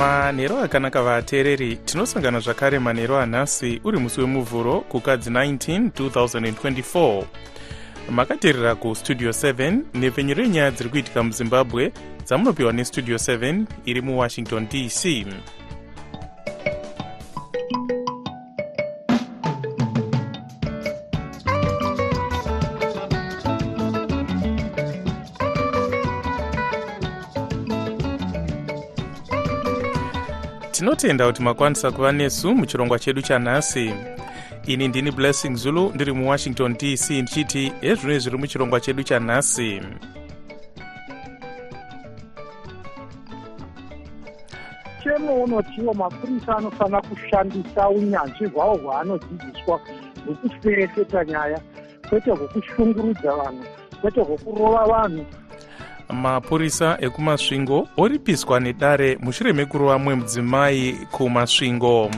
[0.00, 7.24] manhero akanaka vateereri tinosangana zvakare manhero anhasi uri musi wemuvhuro kukadzi 19 2024
[8.10, 11.92] makateerera kustudio 7 nepfenyuro yenyaya dziri kuitika muzimbabwe
[12.24, 15.26] dzamunopiwa nestudio 7 iri muwashington dc
[30.80, 33.94] tinotenda kuti makwanisa kuva nesu muchirongwa chedu chanhasi.
[34.66, 39.80] Ini ndini blessing zulu ndiri muwashington dc ndichiti hezvino zviri muchirongwa chedu chanhasi.
[45.02, 49.80] Chemo unotiwo mapurisa anofanira kushandisa unyanzvi hwavo hwaanodzidziswa
[50.26, 51.60] hwekuferefeta nyaya
[52.08, 53.64] kwete hwekushungurudza vanhu
[54.00, 55.26] kwete hwekurova vanhu
[56.12, 62.10] mapurisa ekumasvingo oripiswa nedare mushure mekurova mumwe mudzimai kumasvingo.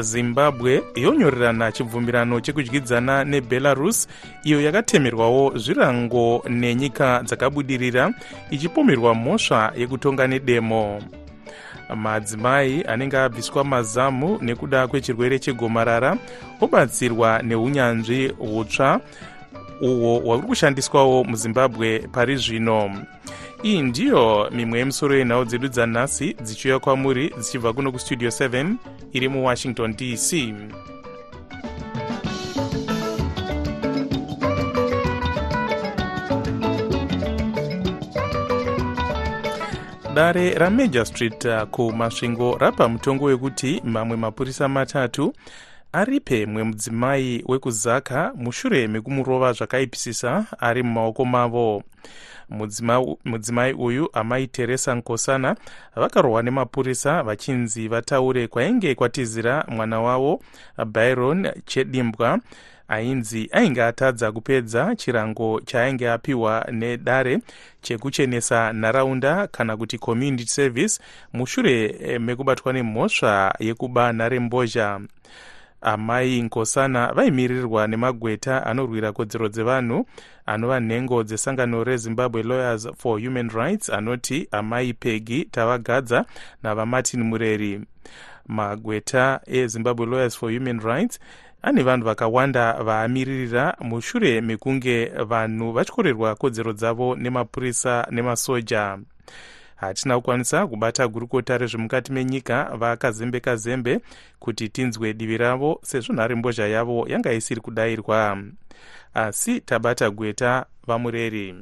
[0.00, 4.08] Zimbabwe yonyorerana chibvumirano chekudyidzana nebelarus
[4.44, 8.12] iyo yakatemerwawo zvirango nenyika dzakabudirira
[8.50, 11.00] ichipomerwa mhosva yekutonga nedemo.
[11.94, 16.16] Madzimai anenge abviswa mazamu nekuda kwechirwere chegomarara
[16.60, 19.00] obatsirwa neunyanzvi hutsva
[19.80, 23.06] uhwo hwauri kushandiswawo muzimbabwe pari zvino.
[23.62, 28.74] Iyi ndiyo mimwe yemusoro yenhau dzedu dzanhasi dzichiuya kwamuri dzichibva kuno kustudio 7
[29.12, 30.54] iri muwashington dc
[40.14, 45.32] dare ramajor street uh, kumasvingo rapa mutongo wekuti mamwe mapurisa matatu
[45.96, 51.82] aripe mwe mudzimai wekuzaka mushure mekumurova zvakaipisisa ari mumaoko mavo.
[53.24, 55.56] Mudzimai uyu amai teresa nkosana
[55.96, 60.40] vakarohwa nemapurisa vachinzi vataure kwainge kwatizira mwana wavo
[60.86, 62.40] byron chedimbwa
[62.88, 67.38] ainzi ainge atadza kupedza chirango chaainge apiwa nedare
[67.82, 71.00] chekuchenesa nharaunda kana kuti community service
[71.32, 75.00] mushure mekubatwa nemhosva yekuba nharembozha
[75.86, 80.06] amai nkosana vaimirirwa nemagweta anorwira kodzero dzevanhu
[80.46, 86.24] anova nhengo dzesangano rezimbabwe lawyers for human rights anoti amai pegi tavagadza
[86.62, 87.80] navamartin mureri.
[88.46, 91.20] Magweta ezimbabwe lawyers for human rights
[91.62, 98.98] ane vanhu vakawanda vaamiririra mushure mekunge vanhu vachikorerwa kodzero dzavo nemapurisa nemasoja
[99.76, 104.00] hatina kukwanisa kubata gurukota rezvemukati menyika vakazembe kazembe
[104.38, 108.38] kuti tinzwe divi ravo sezvo nharembozha yavo yanga isiri kudayirwa
[109.14, 111.54] asi tabata gweta vamureri.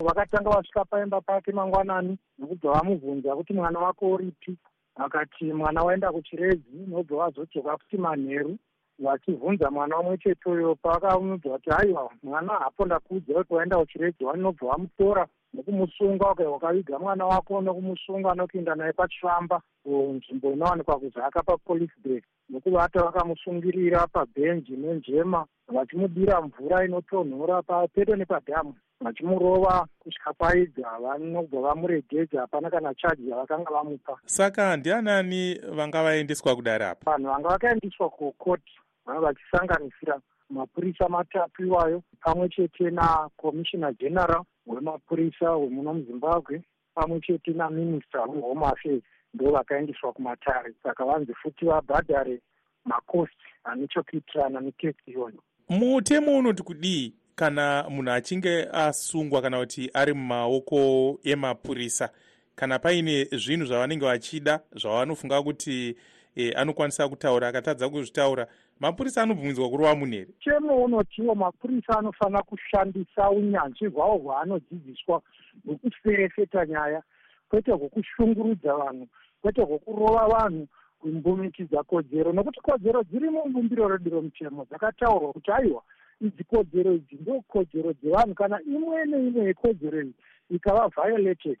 [0.00, 4.56] Vakatanga vasvika paimba pake mangwanani nokubva vamubvunza kuti mwana wako uripi?
[4.96, 8.56] Akati mwana waenda kuchirezi nobva vazodzoka kuti manheru.
[8.98, 14.66] Vachibvunza mwana umwe chete uyo pavakamudza kuti aiwa mwana hapo ndakuudza kuti waenda kuchirezi vanobva
[14.66, 22.20] vamutora nekumusunga uka wakaviga mwana wako nekumusunga nokuinda naye pachifamba nzvimbo inowanikwa kuzaka papolice bay
[22.50, 32.70] nokuvata vakamusungirira pabhenji nenjema vachimudira mvura inotonhora papedo nepadhamu vachimurova kusvika paidza vanobva vamuregedza hapana
[32.70, 34.18] kana chaji yavakanga vamupa.
[34.24, 37.10] Saka ndianani vanga vaendeswa kudare apa?
[37.10, 38.72] Vanhu vanga vakaendeswa kukoti
[39.06, 40.20] vanga vachisanganisira
[40.50, 46.62] mapurisa matatu iwayo pamwe chete nakomishina general wemapurisa wemuno muzimbabwe
[46.94, 49.02] pamwe chete naminista wehome affairs
[49.34, 50.74] ndo vakaendeswa kumatare.
[50.82, 52.40] Saka vanzi futi vabhadhare
[52.84, 55.42] makosti ane chokuitirana nekesi iyoyo.
[55.68, 62.10] Mutemo unoti kudii kana munhu achinge asungwa kana kuti ari mumaoko emapurisa
[62.54, 65.96] kana paine zvinhu zvavanenge vachida zvavanofunga kuti
[66.36, 68.46] e, anokwanisa kutaura akatadza kuzvitaura
[68.80, 75.22] mapurisa anobvumidzwa kurova munhu here chemo unotiwo mapurisa anofanira kushandisa unyanzvi hwavo hwaanodzidziswa
[75.66, 77.02] hwekuferefeta nyaya
[77.48, 79.08] kwete hwekushungurudza vanhu
[79.42, 80.68] kwete hwekurova vanhu
[80.98, 85.82] kumbumikidza kodzero nokuti kodzero dziri mumbumbiro redu romutemo dzakataurwa kuti aiwa
[86.20, 90.14] idzi kodzero idzi ndo kodzero dzevanhu kana imwe neimwe yekodzero iyi
[90.50, 91.58] ikava violated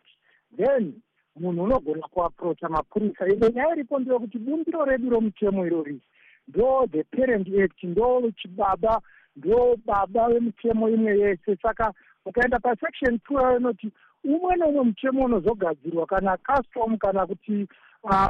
[0.56, 0.94] then
[1.40, 3.28] munhu unogona kuaprocha mapurisa.
[3.28, 6.00] Ine nyaya iripo ndeyekuti bumbiro redu romutemo irori
[6.48, 9.00] ndo the parent act ndo chibaba
[9.36, 11.56] ndo baba vemutemo imwe yese.
[11.62, 11.92] Saka
[12.26, 13.90] ukaenda pasection two yayo inoti
[14.24, 17.66] umwe neumwe mutemo unozogadzirwa kana custom kana kuti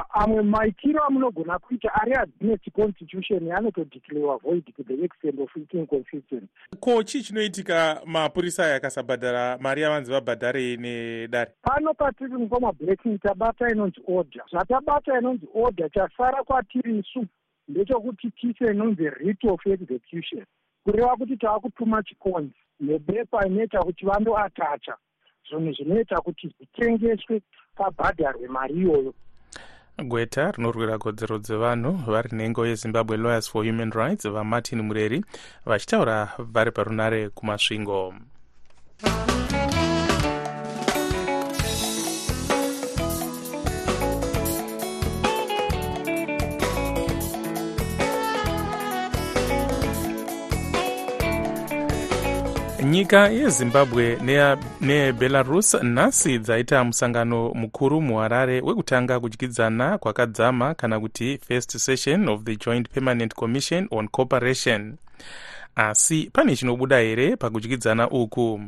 [0.09, 6.49] amwe maitiro amunogona kuita ari against constitution anotodeclarewa void to the extent of it inconsistent
[6.79, 11.51] ko chii chinoitika mapurisa aya akasabhadhara mari yavanzi vabhadharei nedare?
[11.61, 14.43] Pano patiri mukoma blacking tabata inonzi order.
[14.51, 17.25] Zvatabata inonzi order chasara kwatiri isu
[17.67, 20.45] ndechekuti tise inonzi rit of execution.
[20.83, 24.95] Kureva kuti tava kutuma chikonzi nebepa inoita kuti vandoatacha
[25.49, 27.41] zvinhu zvinoita kuti zvitengeswe
[27.75, 29.13] pabhadharwe mari iyoyo.
[30.03, 35.23] Gweta rinorwira kodzero dzevanhu vari nhengo yezimbabwe lawyers for human rights vamartin mureri
[35.65, 38.13] vachitaura vari parunare kumasvingo
[52.87, 54.17] nyika yezimbabwe
[54.81, 62.55] nebelarus nhasi dzaita musangano mukuru muharare wekutanga kudyidzana kwakadzama kana kuti first session of the
[62.55, 64.97] joint permanent commission on cooperation.
[65.75, 68.61] Asi pane chinobuda here pakudyidzana uku?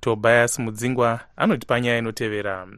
[0.00, 2.68] Tobias mudzingwa anoti panyaya inotevera.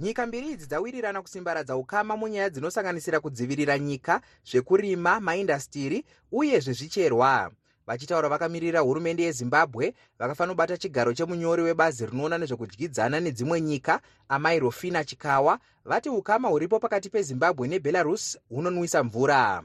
[0.00, 4.20] Nyika mbiri idzi dzawirirana kusimbaradza ukama munyaya dzinosanganisira kudzivirira nyika
[4.50, 7.50] zvekurima maindastiri uye zvezvicherwa
[7.86, 15.58] vachitaura vakamirira hurumende yezimbabwe vakafanobata chigaro chemunyori webazi rinoona nezvekudyidzana nedzimwe nyika amai rofina chikawa.
[15.84, 19.62] Vati ukama huripo pakati pezimbabwe nebelarus hunonwisa mvura.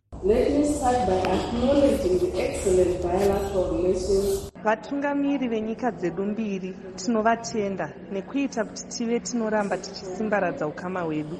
[4.63, 11.39] Vatungamiri venyika dzedu mbiri tinovatenda nekuita kuti tive tinoramba tichisimbaradza ukama hwedu.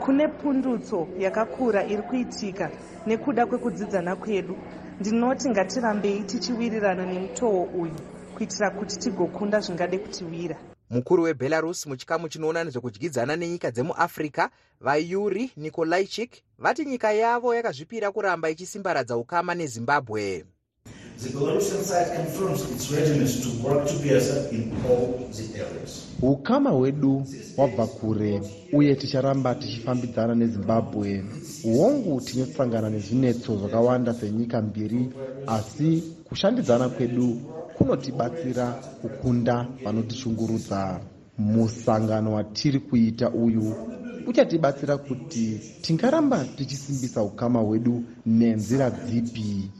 [0.00, 2.70] Kune pundutso yakakura iri kuitika
[3.06, 4.56] nekuda kwekudzidzana kwedu
[5.00, 7.94] ndinoti ngatirambei tichiwirirana nemutoo uyu
[8.34, 10.56] kuitira kuti tigokunda zvingade kutiwira.
[10.90, 14.50] Mukuru webelarus muchikamu chinoona nezvekudyidzana nenyika dzemuafrica
[14.80, 20.44] vayuri nikolaichik vati nyika yavo yakazvipira kuramba ichisimbaradza ukama nezimbabwe
[26.22, 27.26] ukama hwedu
[27.56, 28.42] wabva kure
[28.72, 31.24] uye ticharamba tichifambidzana nezimbabwe.
[31.62, 35.08] Hongu tinosangana nezvinetso zvakawanda senyika mbiri
[35.46, 37.40] asi kushandidzana kwedu
[37.78, 38.66] kunotibatsira
[39.00, 41.00] kukunda vanotishungurudza
[41.38, 43.74] musangano watiri kuita uyu
[44.26, 49.70] uchatibatsira kuti tingaramba tichisimbisa ukama hwedu nenzira dzipi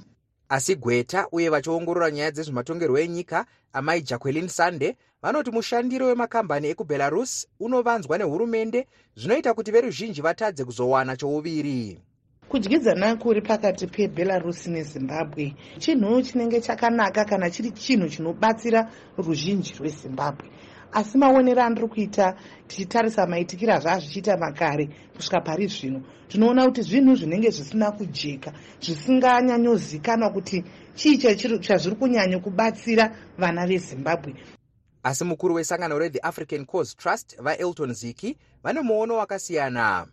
[0.49, 8.19] asi gweta uye vachiongorora nyaya dzezvematongerwo enyika amai jacquelin sunday vanoti mushandiro wemakambani ekubelarus unovanzwa
[8.19, 11.99] nehurumende zvinoita kuti veruzhinji vatadze kuzowana chouviri.
[12.49, 20.47] Kudyidzana kuri pakati pebelarus nezimbabwe chinhu chinenge chakanaka kana chiri chinhu chinobatsira ruzhinji rwezimbabwe
[20.97, 26.01] asi maonero andiri kuita tichitarisa maitikiro azvazvichiita makare kusvika pari zvino.
[26.29, 30.65] Tinoona kuti zvinhu zvinenge zvisina kujeka zvisinganyanyozikanwa kuti
[30.95, 34.35] chii chazviri kunyanya kubatsira vana vezimbabwe.
[35.03, 40.07] Asi mukuru wesangano rethe african cause trust vaelton ziki vane muono wakasiyana.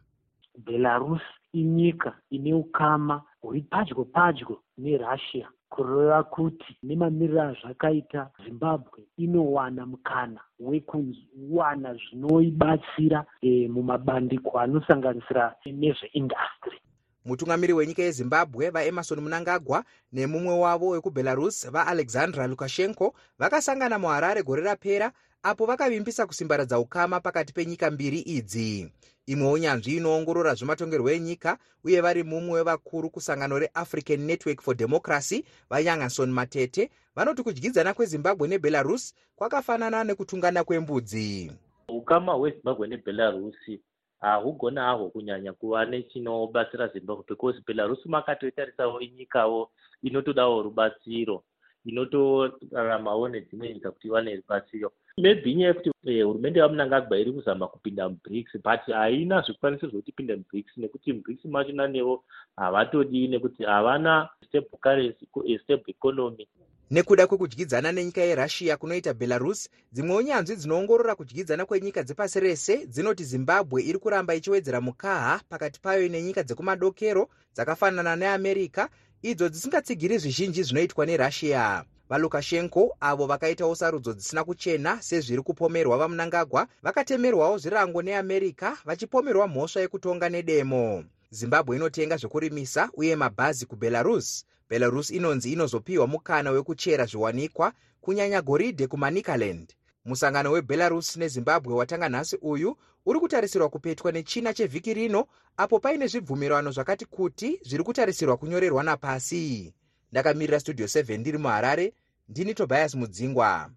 [0.58, 1.22] Belarus
[1.54, 11.90] inyika ine ukama huri padyo padyo nerussia kureva kuti nemamiriro azvakaita zimbabwe inowana mukana wekuwana
[12.02, 16.78] zvinoibatsira e, mumabandiko anosanganisira nezveindastry
[17.26, 25.12] mutungamiri wenyika yezimbabwe vaemarson munangagwa nemumwe wavo wekubelarus vaalexandra lukashenko vakasangana muharare gore rapera
[25.44, 28.92] apo vakavimbisa kusimbaradza ukama pakati penyika mbiri idzi.
[29.26, 36.32] Imwewo nyanzvi inoongorora zvematongerwo enyika uye vari mumwe wevakuru kusangano reafrican network for democracy vayangason
[36.32, 41.52] matete vanoti kudyidzana kwezimbabwe nebelarus kwakafanana nekutungana kwembudzi.
[41.88, 43.82] Ukama hwezimbabwe nebelarusi
[44.20, 49.72] hahugona hahwo kunyanya kuva nechinobatsira zimbabwe because belarus makatoitarisawo inyikawo
[50.02, 51.44] inotodawo rubatsiro
[51.86, 58.54] inotoraramawo nedzimwe nyika kuti iwane rubatsiro maybe inyaya yekuti hurumende yamunangagwa iri kuzama kupinda mubrics
[58.54, 62.24] but haina zvikwanisiro zvokuti ipinde mubrics nekuti mubrics machona nevo
[62.56, 65.26] havatodii nekuti havana stable currency
[65.64, 66.48] stable economy.
[66.92, 73.84] Nekuda kwekudyidzana nenyika yerussia kunoita belarus dzimwewo nyanzvi dzinoongorora kudyidzana kwenyika dzepasi rese dzinoti zimbabwe
[73.84, 78.90] iri kuramba ichiwedzera mukaha pakati payo nenyika dzekumadokero dzakafanana neamerica
[79.22, 87.58] idzo dzisingatsigiri zvizhinji zvinoitwa nerussia valukashenko avo vakaitawo sarudzo dzisina kuchena sezviri kupomerwa vamunangagwa vakatemerwawo
[87.58, 91.04] zvirango neamerica vachipomerwa mhosva yekutonga nedemo.
[91.30, 94.46] Zimbabwe inotenga zvokurimisa uye mabhazi kubelarus.
[94.70, 99.74] Belarus inonzi inozopiwa mukana wekuchera zviwanikwa kunyanya goridhe kumanikaland.
[100.06, 105.26] Musangano webelarus nezimbabwe watanga nhasi uyu uri kutarisirwa kupetwa nechina chevhiki rino
[105.58, 109.74] apo paine zvibvumirano zvakati kuti zviri kutarisirwa kunyorerwa napasi
[110.14, 111.94] ndakamirira studio 7 ndiri muharare.
[112.30, 113.70] Ndini tobias mudzingwa.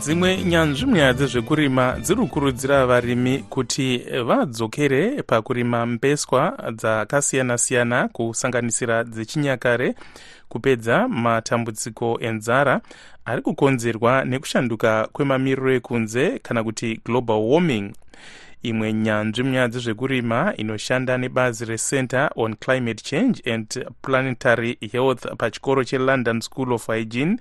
[0.00, 9.94] Dzimwe nyanzvi munyaya dzezvekurima dziri kukurudzira varimi kuti vadzokere pakurima mbeswa dzakasiyana-siyana kusanganisira dzechinyakare
[10.50, 12.80] kupedza matambudziko enzara
[13.24, 17.92] ari kukonzerwa nekushanduka kwemamiriro ekunze kana kuti global warming
[18.62, 26.40] imwe nyanzvi munyaya dzezvekurima inoshanda nebazi recenter on climate change and planetary health pachikoro chelondon
[26.40, 27.38] school of hygiene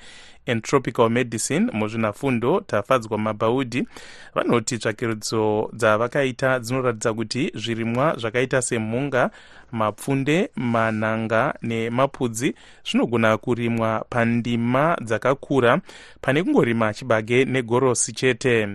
[0.48, 3.88] and tropical medicine muzvinafundo tafadzwa mabhaudhi.
[4.36, 9.30] Vanoti tsvakirudzo dzavakaita dzinoratidza kuti zvirimwa zvakaita semhunga
[9.72, 15.82] mapfunde manhanga nemapudzi zvinogona kurimwa pandima dzakakura
[16.22, 18.68] pane kungorima chibage negorosi chete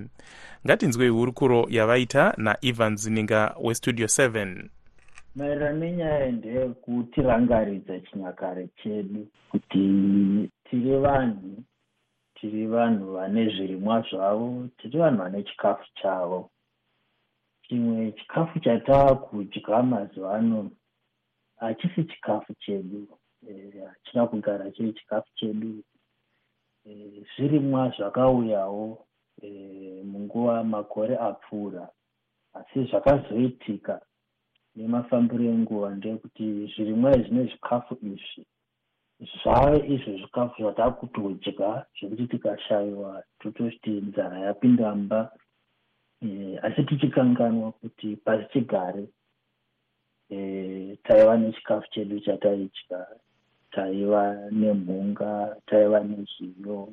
[0.66, 4.68] ngatinzwei hurukuro yavaita naevans ninga westudio 7
[5.37, 9.85] maererano nenyaya ndeyekutirangaridza chinyakare chedu kuti
[10.64, 11.64] tiri vanhu
[12.35, 16.50] tiri vanhu vane zvirimwa zvavo tiri vanhu vane chikafu chavo.
[17.62, 20.71] Chimwe chikafu chatavakudya mazuva ano
[21.56, 23.09] hachisi chikafu chedu
[23.88, 25.85] hachina e, kugara chiri chikafu chedu.
[26.87, 29.03] E, zvirimwa zvakauyawo
[29.42, 29.48] e,
[30.04, 31.88] munguva makore apfuura.
[32.54, 34.00] Asi zvakazoitika
[34.76, 38.42] nemafambiro enguva ndeyekuti zvirimwa izvi nezvikafu izvi
[39.32, 45.20] zvave izvo zvikafu zvatakutodya zvekuti tikashayiwa tototi nzara yapinda mba.
[46.22, 49.04] E, asi tichikanganwa kuti pasi chigare
[50.30, 53.06] e, taiva nechikafu chedu chataidya
[53.70, 56.88] taiva nemhunga taiva nezviyo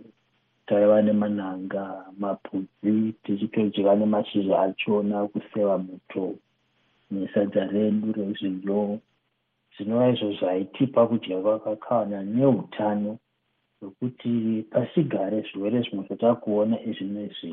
[0.72, 6.36] taiva nemanhanga mapudzi tichitodya nemashizha achona kuseva muto.
[7.12, 9.00] Nesadza redu rezviyo
[9.76, 13.12] zvinova izvo zvaitipa kudya kwakakwana neutano
[13.80, 14.32] hwekuti
[14.72, 17.52] pasigare zvirwere zvimwe zvatakuona izvi nezvi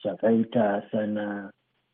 [0.00, 1.24] zvakaita sana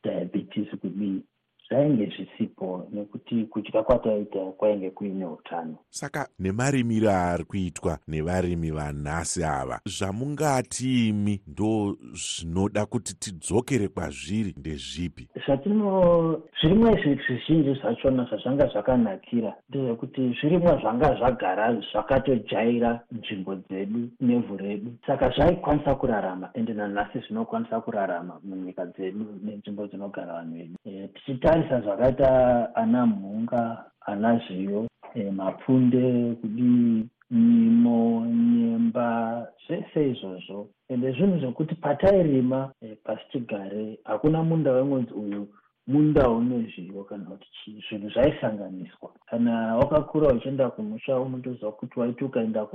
[0.03, 1.25] diabetes kudii
[1.69, 5.77] zvainge zvisipo nekuti kudya kwataita kwainge kuine utano.
[5.91, 15.29] Saka nemarimiro ari kuitwa nevarimi vanhasi ava zvamungati imi ndo zvinoda kuti tidzokere kwazviri ndezvipi?
[15.47, 24.57] Zvatino zvirimwa izvi zvizhinji zvachona zvazvanga zvakanakira ndezvekuti zvirimwa zvanga zvagara zvakatojaira nzvimbo dzedu nevhu
[24.57, 24.93] redu.
[25.07, 30.75] Saka zvaikwanisa kurarama ende nanhasi zvinokwanisa kurarama munyika dzedu nenzvimbo dzinogara vanhu vedu.
[30.87, 31.09] E,
[31.55, 40.69] tichitarisa zvakaita ana mhunga ana zviyo e, mapfunde kudii nyimo nyemba zvese izvozvo.
[40.89, 45.49] Ende zvinhu zvokuti patairima e, pasi chigare hakuna munda wemwedzi uyu
[45.87, 49.11] munda une zviyo kana kuti chii zvinhu zvaisanganiswa.
[49.27, 52.67] Kana wakakura uchienda kumusha unotoziva kuti waiti ukaenda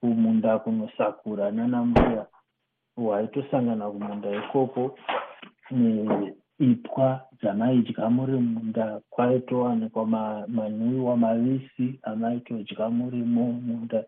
[0.00, 2.26] kumunda kunosakura nana mbuya
[2.96, 4.98] waitosangana kumunda ikoko
[6.58, 10.06] ipwa dzamaidya muri munda kwaitowanikwa
[10.48, 14.04] manwiwa mavisi amaitodya murimo munda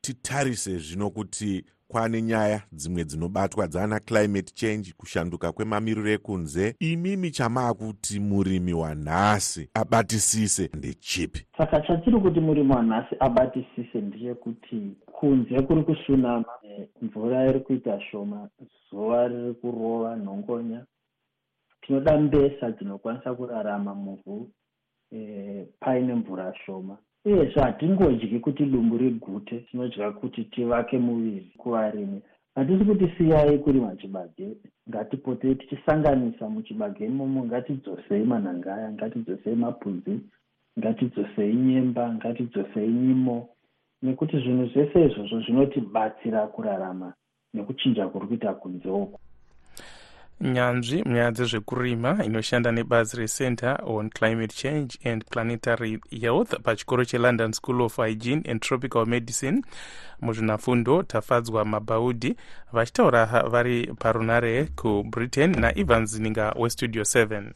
[0.00, 6.74] titarise zvino kuti kwane nyaya dzimwe dzinobatwa dzana climate change kushanduka kwemamiriro ekunze.
[6.80, 11.46] Imimi chamaakuti murimi wanhasi abatisise ndechipi?
[11.58, 16.44] Saka chatiri kuti murimi wanhasi abatisise ndechekuti kunze kuri kusunama
[17.02, 18.48] mvura iri kuita shoma
[18.90, 20.84] zuva riri kurova nhongonya
[21.86, 24.50] tinoda mbesa dzinokwanisa kurarama muvhu
[25.12, 26.98] e, paine mvura shoma.
[27.24, 32.22] Uyezve hatingodyi kuti dumbu rigute tinodya kuti tivake muviri kuvarimi.
[32.54, 34.56] Hatisi kuti siyai kurima chibage
[34.88, 40.20] ngatipotei tichisanganisa muchibage imomo ngatidzosei manhangaya ngatidzosei mapudzi
[40.78, 43.48] ngatidzosei nyemba ngatidzosei nyimo.
[44.02, 47.14] Nekuti zvinhu zvese izvozvo zvinotibatsira kurarama
[47.54, 49.20] nekuchinja kuri kuita kunze uku
[50.40, 57.82] nyanzvi munyaya dzezvekurima inoshanda nebazi recenter on climate change and planetary health pachikoro chelondon school
[57.82, 59.62] of hygiene and tropical medicine.
[60.20, 62.36] Muzvinafundo tafadzwa mabhaudhi
[62.72, 67.52] vachitaura vari parunare kubritain naevans ninga westudio 7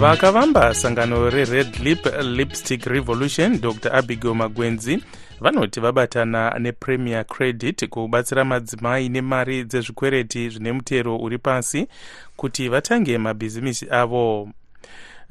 [0.00, 3.96] vakavamba sangano rered lip lipstick revolution dr.
[3.96, 5.04] Abigail magwenzi
[5.40, 11.88] vanoti vabatana nepremier credit kubatsira madzimai nemari dzezvikwereti zvine mutero uri pasi
[12.36, 14.48] kuti vatange mabhizimisi avo.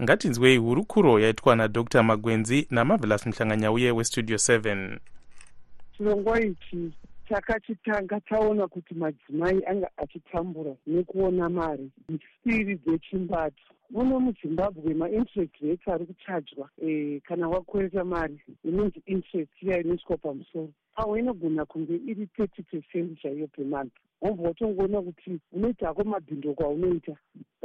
[0.01, 4.97] Ngatinzwei hurukuro yaitwa nadr magwenzi namavelas muhlanganyauye westudio 7
[5.97, 6.91] chirongwa ichi
[7.29, 11.91] takachitanga taona kuti madzimai anga achitambura nekuona mari.
[12.45, 19.79] Mbiri dzechimbatu muno muzimbabwe mainterest rates ari kuchajwa e, kana wakwereta mari inonzi interest iya
[19.81, 20.69] inoiswa pamusoro.
[20.95, 27.15] Awo inogona kunge iri thirty percent chaiyo pemonth wobva watongoona kuti unoitako mabhindo kwaunoita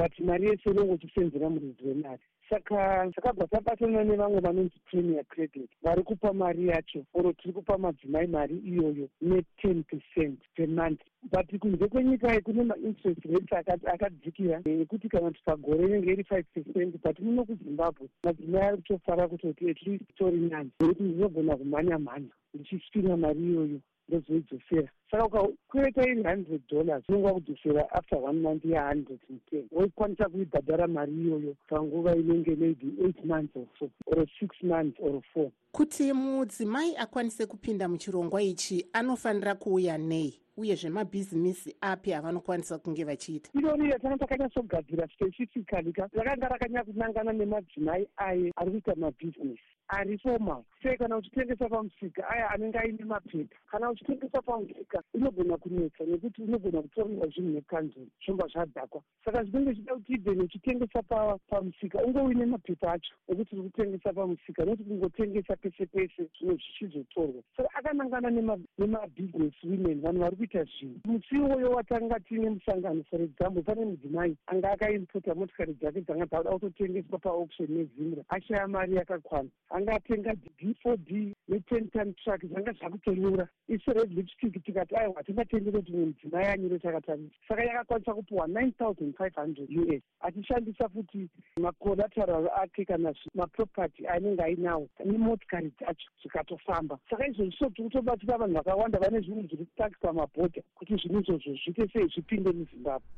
[0.01, 6.03] but mari yese unonge uchisenzera muridzi wemari saka takabva tabatana nevamwe vanonzi premier credit vari
[6.03, 11.01] kupa mari yacho oro tiri kupa madzimai mari iyoyo ne10 percent pemonth
[11.33, 16.47] but kunze kwenyika iyi kune mainterest rates akadzikira ekuti kana kuti pagore inenge iri five
[16.55, 21.99] percent but muno kuzimbabwe madzimai ari kutofara kutoti at least tori nani nekuti ndinogona kumhanya
[21.99, 23.81] mhanya ndichisvina mari iyoyo
[24.11, 24.89] ndozoidzosera.
[25.11, 29.69] Saka ukakwereta iri hundred dollars unenge wakudzosera after one month yehundred and ten.
[29.73, 35.23] Wokwanisa kuibhadhara mari iyoyo panguva inenge maybe eight months or so or six months or
[35.35, 35.51] four.
[35.73, 40.35] Kuti mudzimai akwanise kupinda muchirongwa ichi anofanira kuuya nei?
[40.57, 43.51] Uyezve mabhizimisi api avanokwanisa kunge vachiita?
[43.59, 50.97] Irori yatanga takanyatsogadzira specifically ka rakanga rakanyakunangana nemadzimai aye ari kuita mabhizinesi ari formal sei
[50.97, 57.27] kana uchitengesa pamusika aya anenge aine mapepa kana uchitengesa pamusika inogona kunetsa nekuti unogona kutoriwa
[57.27, 59.03] zvinhu nekanzuri zvomba zvadhakwa.
[59.25, 61.03] Saka zvinenge zvida kuti ibheni uchitengesa
[61.49, 67.43] pamusika unge uine mapepa acho ekuti uri kutengesa pamusika nokuti kungotengesa pese pese zvimwe zvichizotorwa.
[67.57, 68.31] Saka akanangana
[68.79, 71.01] nemabhizinesi women vanhu vari kuita zvinhu.
[71.05, 76.51] Musi iwoyo watanga tiine musangano for example pane mudzimai anga akaimpota motikari dzake dzanga dzauda
[76.51, 79.49] kutotengeswa paauction nezimra ashaya mari yakakwana
[79.81, 85.15] anga atenga d four d ne-ten ton truck zvanga zvakutonyura isu red lipstick tikati aiwa
[85.17, 90.89] hatingatenderi kuti mudzimai anyure takatarisa saka yakakwanisa kupiwa nine thousand five hundred u s achishandisa
[90.89, 98.39] futi macollateral ake kana maproperty ainenge ainawo nemotikari dzacho zvikatofamba saka izvozvi so tiri kutobatsira
[98.39, 103.09] vanhu vakawanda vane zvinhu zviri kutakisa mabhodha kuti zvinhu izvozvo zviite sei zvipinde muzimbabwe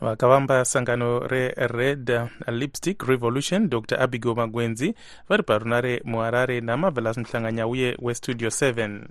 [0.00, 4.00] vakavamba sangano rered lipstick revolution dr.
[4.00, 4.94] Abigail magwenzi
[5.28, 9.06] vari parunare muharare namavelas muhlanganyauye westudio 7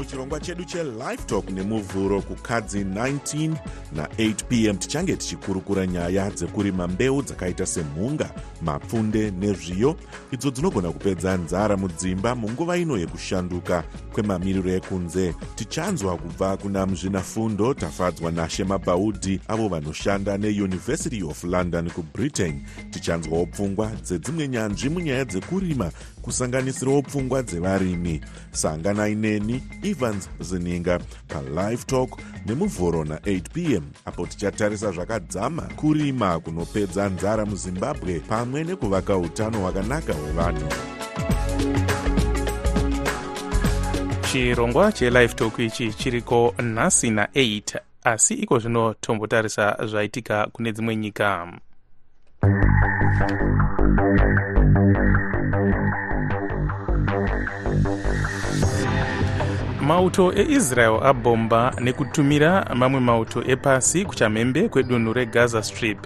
[0.00, 3.54] muchirongwa chedu chelife talk nemuvhuro kukadzi 19
[3.96, 8.30] na8 pm tichange tichikurukura nyaya dzekurima mbeu dzakaita semhunga
[8.62, 9.96] mapfunde nezviyo.
[10.32, 15.34] Idzo dzinogona kupedza nzara mudzimba munguva ino yekushanduka kwemamiriro ekunze.
[15.54, 23.90] Tichanzwa kubva kuna muzvinafundo tafadzwa nashema bhaudhi avo vanoshanda neuniversity of london kubritain tichanzwawo pfungwa
[24.02, 25.90] dzedzimwe nyanzvi munyaya dzekurima
[26.22, 28.20] kusanganisirawo pfungwa dzevarimi.
[28.52, 32.10] Sanganai neni evans zininga palive talk
[32.46, 40.68] nemuvhuro na8 pm apo tichatarisa zvakadzama kurima kunopedza nzara muzimbabwe pamwe nekuvaka utano hwakanaka hwevanhu.
[44.32, 51.48] Chirongwa chelife talk ichi chiriko nhasi na8 asi iko zvino tombotarisa zvaitika kune dzimwe nyika
[59.90, 65.98] mauto eisrael abhomba nekutumira mamwe mauto epasi kuchamhembe kwedunhu regaza strip.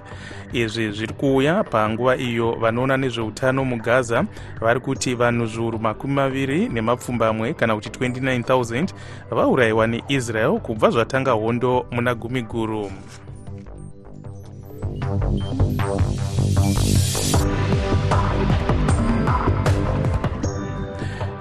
[0.53, 4.25] Izvi zviri kuuya panguva iyo vanoona nezveutano mugaza
[4.61, 8.89] vari kuti vanhu zviuru makumi maviri nemapfumbamwe kana kuti 29000
[9.31, 12.91] vaurayiwa neisrael kubva zvatanga hondo muna gumi guru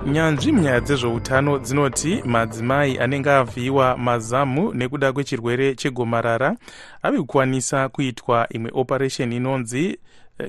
[0.08, 6.56] nyanzvi munyaya dzezveutano dzinoti madzimai anenge avhiyiwa mazamu nekuda kwechirwere chegomarara
[7.02, 10.00] ave kukwanisa kuitwa imwe operation inonzi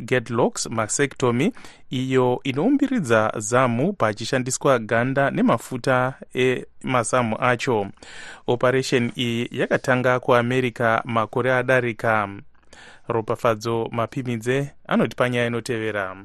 [0.00, 1.52] getlocks mastectomy
[1.90, 7.86] iyo inoumbiridza zamu pachishandiswa ganda nemafuta emazamu acho.
[8.46, 12.28] Operation iyi yakatanga kuamerica makore adarika.
[13.08, 16.16] Ropafadzo mapimidze anoti panyaya inotevera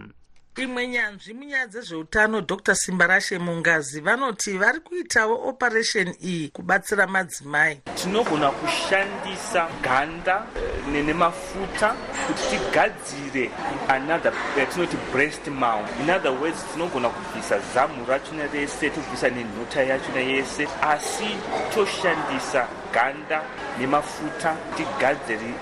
[0.58, 2.76] imwe nyanzvi munyaya dzezveutano dr.
[2.76, 7.82] Simbarashe mungazi vanoti vari kuitawo operation iyi kubatsira madzimai.
[7.96, 11.96] Tinogona kushandisa ganda eh, nemafuta
[12.28, 13.52] kuti tigadzire
[13.88, 20.20] another yatinoti breast mount in other words tinogona kubvisa zamu rachona rese tobvisa nenhota yachona
[20.20, 21.30] yese asi
[21.74, 23.42] toshandisa ganda
[23.80, 25.54] nemafuta tigadzire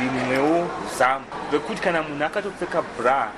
[0.00, 3.32] rimwewo zamu vekuti kana munhu akatopfeka bra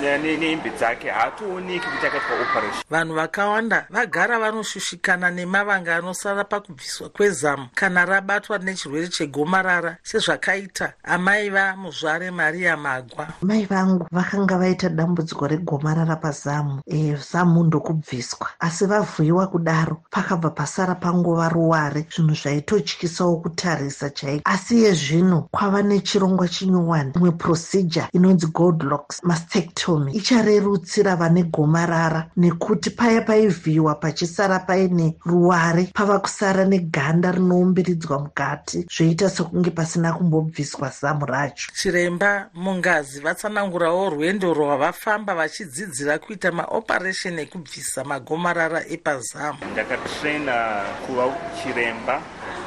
[0.00, 2.82] nehembe dzake haatooneki kuti akaitwa operation.
[2.90, 12.30] Vanhu vakawanda vagara vanoshushikana nemavanga anosara pakubviswa kwezamu kana rabatwa nechirwere chegomarara sezvakaita amai vamuzvare
[12.30, 13.28] mariya magwa.
[13.42, 18.48] Mai vangu vakanga vaita dambudziko regomarara pazamu e, zamu ndokubviswa.
[18.60, 22.34] Asi vavhuyiwa kudaro pakabva pasara panguva ruware zvinhu
[22.78, 24.42] zvaitotyisawo kutarisa chaiko.
[24.44, 33.22] Asi yezvino kwava nechirongwa chinyowani imwe procedure inonzi goldlocks mastectomy icharerutsira vane gomarara nekuti paya
[33.22, 41.72] paivhiyiwa pachisara paine ruware pava kusara neganda rinoumbilidzwa mukati zvoita sekunge pasina kumbobviswa zamu racho.
[41.74, 49.58] Chiremba mungazi vatsanangurawo rwendo rwavafamba vachidzidzira kuita maoperation ekubvisa magomarara epazamu.
[49.72, 51.24] Ndakatraina kuva
[51.62, 52.20] chiremba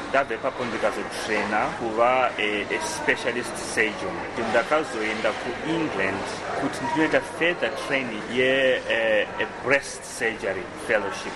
[0.09, 2.31] ndabva ipapo ndikazotraina kuva
[2.79, 4.15] especialist surgeon.
[4.49, 6.23] Ndakazoenda kuengland
[6.61, 11.33] kuti ndinoita further training ye-breast surgery fellowship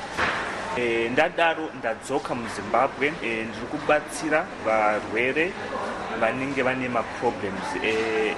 [0.77, 3.07] E, ndadaro ndadzoka muzimbabwe.
[3.23, 5.51] E, ndiri kubatsira varwere
[6.19, 7.67] vanenge vane maproblems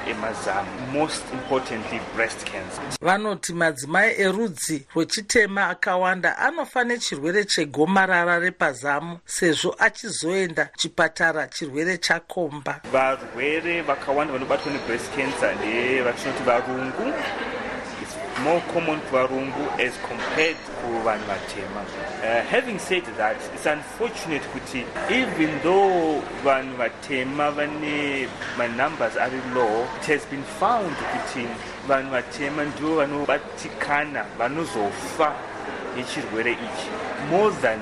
[0.07, 2.83] emazamu e most importantly breast cancer.
[3.01, 12.81] Vanoti madzimai erudzi rwechitema akawanda anofa nechirwere chegomarara repazamu sezvo achizoenda chipatara chirwere chakomba.
[12.91, 17.13] Varwere vakawanda vanobatwa nebreast cancer ndevatinoti varungu
[18.43, 21.81] more common kuvarungu as compared kuvanhu vatema.
[22.23, 28.27] Uh, having said that it's unfortunate kuti even though vanhu vatema vane
[28.57, 31.47] manumbers ari low it has been found kuti
[31.87, 35.33] vanhu vatema ndivo vanobatikana vanozofa
[35.97, 36.89] nechirwere ichi.
[37.31, 37.79] More than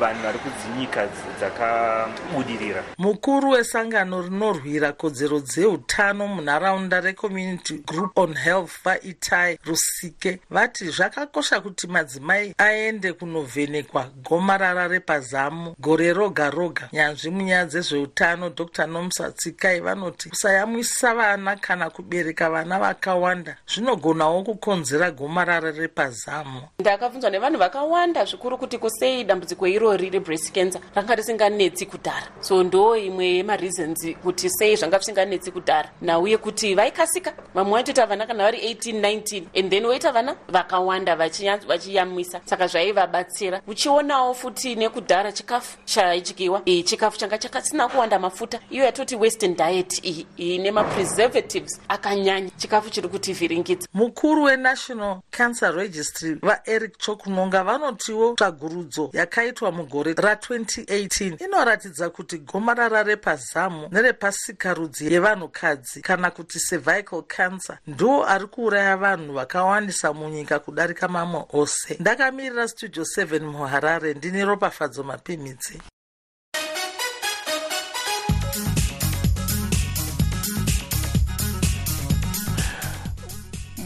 [0.00, 2.82] vanhu vari kudzinyika dzakabudirira.
[2.98, 11.86] Mukuru wesangano rinorwira kodzero dzeutano munharaunda recommunity group on health vaitai rusike vati zvakakosha kuti
[11.86, 16.88] madzimai aende kunovhenekwa gomarara repazamu gore roga roga.
[16.92, 18.86] Nyanzvi munyaya dzezveutano dr.
[18.86, 26.62] Nomsa tsikai vanoti kusayamwisa vana kana kubereka vana vakawanda zvinogonawo kukonzera gomarara repazamu.
[26.78, 32.26] Ndakabvunzwa nevanhu vakawanda zvikuru kuti kusei dambudziko irori rebreast cancer ranga risinganetsi kudhara.
[32.40, 35.90] So ndo imwe yemareasons kuti sei zvanga zvisinganetsi kudhara.
[36.00, 41.16] Nauye kuti vaikasika vamwe vaitoita vana kana vari 18 19 and then woita vana vakawanda
[41.16, 42.40] vachiyamwisa.
[42.44, 43.60] Saka zvaivabatsira.
[43.66, 46.62] Uchionawo futi nekudhara chikafu chaidyiwa.
[46.64, 48.60] E, chikafu changa chakasina kuwanda mafuta.
[48.70, 52.50] Iyo yatoti western diet iyi ine mapreservatives akanyanya.
[52.56, 62.10] Chikafu chiri kutivhiringidza mukuru wenational cancer registry vaeric chokunonga vanotiwo tsvagurudzo yakaitwa mugore ra2018 inoratidza
[62.10, 70.58] kuti gomarara repazamu nerepasikarudzi yevanhukadzi kana kuti cervical cancer ndo ari kuuraya vanhu vakawandisa munyika
[70.58, 71.96] kudarika mamwe ose.
[72.00, 75.82] Ndakamirira studio 7 muharare ndine ropafadzo mapimidzi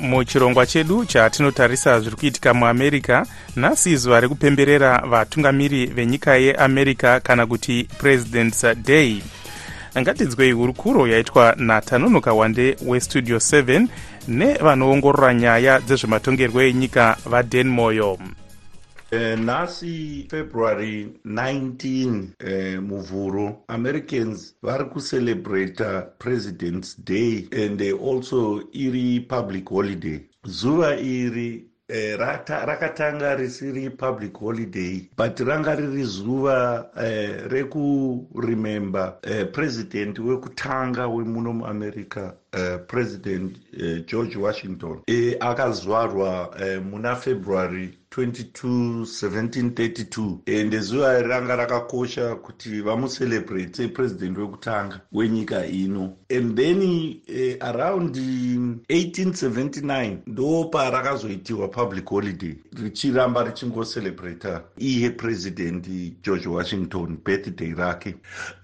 [0.01, 8.67] muchirongwa chedu chatinotarisa zviri kuitika muamerica nhasi zuva rekupemberera vatungamiri venyika yeamerica kana kuti presidents
[8.85, 9.23] day.
[9.99, 13.87] Ngatinzwei hurukuro yaitwa natanonoka wande westudio 7
[14.29, 18.19] nevanoongorora nyaya dzezvematongerwo enyika vaden moyo
[19.11, 29.21] Uh, nhasi february 19 uh, muvhuro americans vari kucelebrata presidents day and uh, also iri
[29.21, 30.21] public holiday.
[30.47, 40.19] Zuva iri Eh, rakatanga risiri public holiday but ranga riri zuva eh, rekuremember eh, president
[40.19, 50.39] wekutanga wemuno muamerica uh, president uh, george washington e, akazvarwa uh, muna february 22 1732
[50.47, 56.17] ende zuva ranga rakakosha kuti vamucelebrate sepresident wekutanga wenyika ino.
[56.37, 56.83] And then
[57.29, 65.87] uh, around 1879 ndo parakazoitiwa public holiday richiramba richingocelebrata iye president
[66.23, 68.15] george washington birthday rake.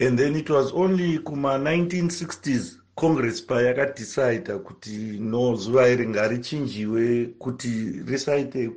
[0.01, 7.69] And then it was only kuma 1960s congress payakadhisaidha kuti no zuva iri ngarichinjiwe kuti
[8.07, 8.71] risaite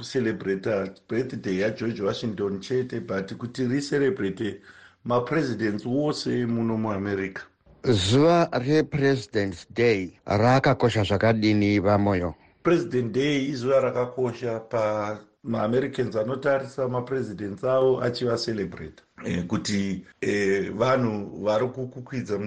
[0.00, 4.60] kucelebrata birthday yageorge washington chete but kuti ricelebrate
[5.04, 7.42] mapresidents wose muno muamerica
[7.84, 12.34] zuva represidents day rakakosha zvakadini vamoyo?
[12.62, 22.40] President day izuva rakakosha pamaamericans anotarisa mapresidents avo achivacelebrata e, kuti e, vanhu vari kukukwidza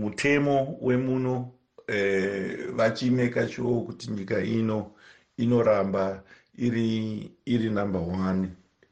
[0.00, 1.52] mutemo wemuno
[1.88, 4.90] e, vachimeka sure kuti nyika ino
[5.40, 6.22] inoramba
[6.58, 8.40] iri iri number one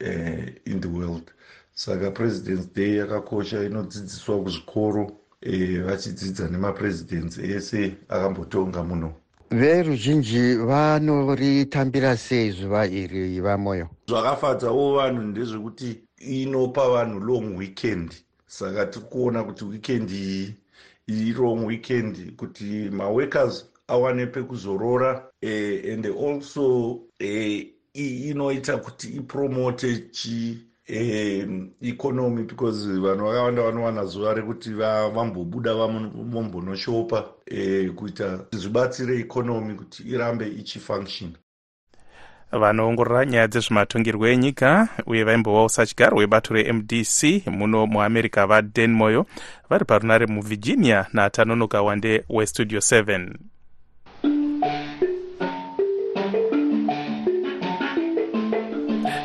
[0.01, 1.33] uh, in the world.
[1.75, 5.11] Saka presidents day yakakosha inodzidziswa kuzvikoro
[5.43, 9.13] eh, vachidzidza e, nemapresidents ese akambotonga muno.
[9.51, 13.89] Veruzhinji vanoritambira sei zuva iri vamoyo?
[14.09, 18.13] Zvakafadzawo vanhu ndezvekuti inopa vanhu long weekend.
[18.47, 20.55] Saka tiri kuona kuti weekend iyi
[21.07, 27.63] iri long weekend kuti maworkers awane pekuzorora uh, and also uh,
[27.95, 37.95] inoita kuti ipromote chi um, economy because vanhu vakawanda vanowana zuva rekuti vambobuda vambonoshopa uh,
[37.95, 41.33] kuita zvibatsire economy kuti irambe ichifunction.
[42.53, 49.27] Vanoongorora nyaya dzezvematongerwo enyika uye vaimbovawo sachigaro webato remdc muno muamerica vadan moyo
[49.71, 53.35] vari parunare muvirginia natanonoka wande westudio 7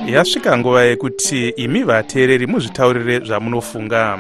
[0.08, 4.20] yasvika nguva yekuti imi vateereri muzvitaurire zvamunofunga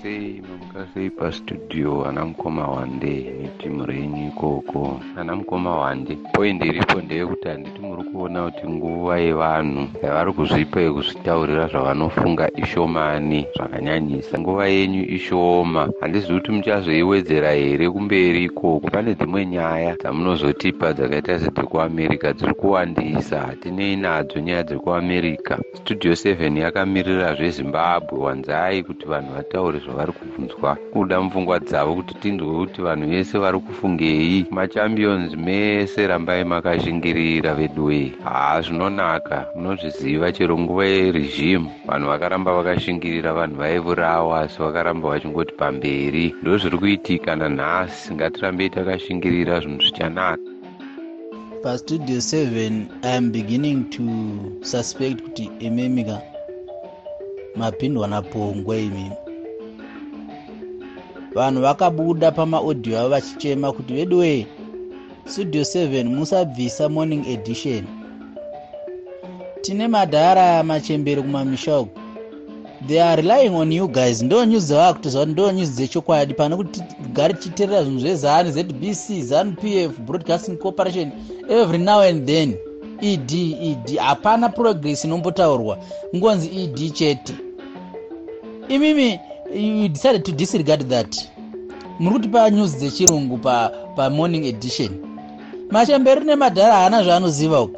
[0.00, 5.00] sei mamuka sei pastudio ana mukoma wande netimu renyu ikoko.
[5.16, 11.66] Ana mukoma wande poindi iripo ndeyekuti handiti muri kuona kuti nguva yevanhu yavari kuzvipa yekuzvitaurira
[11.66, 14.38] zvavanofunga ishomani zvakanyanyisa.
[14.38, 18.90] Nguva yenyu ishoma handizivi kuti muchazoiwedzera here kumberi ikoko.
[18.90, 27.34] Pane dzimwe nyaya dzamunozotipa dzakaita sedzekuamerica dziri kuwandisa hatinei nadzo nyaya dzekuamerica studio 7 yakamirira
[27.34, 33.38] zvezimbabwe wanzai kuti vanhu vataure zvavari kubvunzwa kuda mupfungwa dzavo kuti tinzwe kuti vanhu vese
[33.38, 34.46] vari kufungei.
[34.50, 39.46] Machampions mese rambai makashingirira veduwei haa zvinonaka.
[39.56, 46.34] Munozviziva chero nguva yeregimu vanhu vakaramba vakashingirira vanhu vaivurawa asi vakaramba vachingoti pamberi.
[46.42, 48.14] Ndo zviri kuitika nanhasi.
[48.14, 50.42] Ngatirambei takashingirira zvinhu zvichanaka.
[51.62, 54.02] Pastudio 7 iam beginning to
[54.62, 56.20] suspect kuti imemika
[57.56, 59.21] mapindwa napongwe imimi
[61.34, 64.46] vanhu vakabuda pamaaudio avo vachichema kuti veduwe
[65.26, 67.84] studio 7 musabvisa morning edition.
[69.60, 71.98] Tine madhara machembere kumamisha uku
[72.86, 74.22] they are relying on you guys.
[74.22, 76.34] Ndo news dzavava kutoziva kuti ndo news dzechokwadi.
[76.34, 81.12] Pane kuti tigare tichiteerera zvinhu zvezanu zbc zanu pf broadcasting corporation
[81.48, 82.54] every now and then
[83.00, 85.78] ed ed hapana progress inombotaurwa
[86.16, 87.34] ngonzi ed chete.
[88.68, 89.18] Imimi
[89.54, 91.28] you decided to disregard that.
[91.98, 93.38] Muri kutipa news dzechirungu
[93.96, 94.90] pamorning pa edition.
[95.70, 97.76] Machemberi nemadhara haana zvaanoziva uku.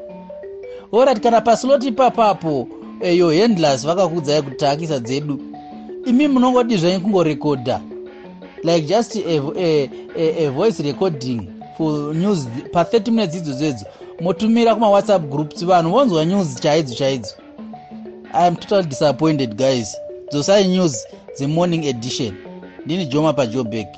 [0.93, 2.69] Orit kana pasloti papapo
[3.01, 5.41] eyo handlers vakakuudzai kuti taakisa dzedu
[6.07, 7.81] imi munongodi zvanyu kungorekodha.
[8.63, 13.87] Like just a, a, a, a voice recording for news pa30 minutes idzodzo idzo
[14.21, 17.35] motumira kumawhatsapp groups vanhu vonzwa news chaidzo chaidzo.
[18.33, 19.97] I am totally disappointed guys.
[20.33, 22.35] Dzosai news dzemorning edition.
[22.85, 23.89] Ndini joma pajobek.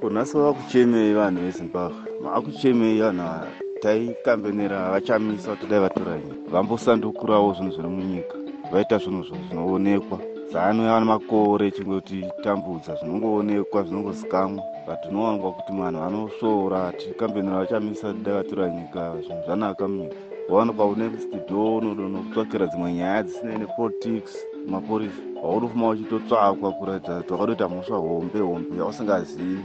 [0.00, 1.96] Kunhasi vakuchemei vanhu vezimbabwe.
[2.22, 3.46] Maakuchemei vanhu
[3.82, 8.34] taikambenera vachamisa kuti dai vatora nyika vambosandukurawo zvinhu zviri munyika.
[8.72, 10.18] Vaita zvinhu zvinoonekwa.
[10.52, 18.34] Zano yava nemakore chingotitambudza zvinongoonekwa zvinongozikamwa but unowanwa kuti vanhu vanosvora tikambenera vachamisa kuti dai
[18.34, 20.16] vatora nyika zvinhu zvanaka munyika.
[20.48, 24.36] Waonekwa unext do unodonokutsvakira dzimwe nyaya dzisinei nepolitics
[24.66, 29.64] maporisa waunofuma uchitotsvakwa kuratidza kuti wakatoita mhosva hombe hombe yausingazivi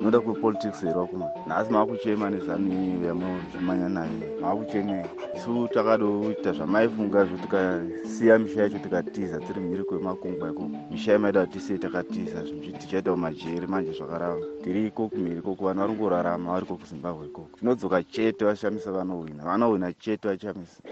[0.00, 1.30] unoda kwepolitics here wakuma?
[1.46, 5.04] Nhasi maakuchema nezanu iyi yamuzvimanya nayo maakuchemei
[5.36, 11.58] isu takadoita zvamaifunga zvo tikasiya misha yacho tikatiza tiri mhiri kwemakungwa ikoko misha yamaida kuti
[11.58, 16.76] tisei takatiza zvinhu tichaita kumajeri manje zvakarava tiri ikoko mhiri ikoko vanhu vari ngorarama variko
[16.76, 17.58] kuzimbabwe ikoko.
[17.58, 20.82] Tinodzoka chete vashamisa vanohwina vanohwina chete vachamisa.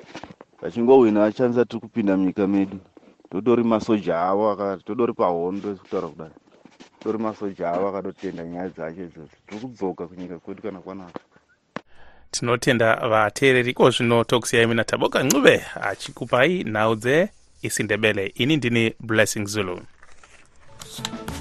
[0.63, 2.79] Vachingohwina vachamisa tiri kupinda munyika medu
[3.31, 6.31] totori masoja avo todori pahondo kutaura kudai.
[7.01, 11.21] Tori masoja avo akadotenda nyaya dzacho izvozvo tiri kudzoka kunyika kwedu kana kwanaka.
[12.31, 19.81] Tinotenda vateereri iko zvino tokusiyai mina taboka ncube achikupai nhau dzeisindebele ini ndini blessing zulu.
[20.99, 21.38] news